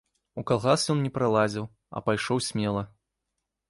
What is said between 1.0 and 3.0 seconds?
не пралазіў, а пайшоў смела.